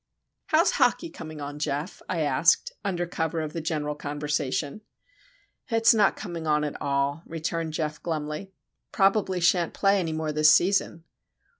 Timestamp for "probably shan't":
8.91-9.75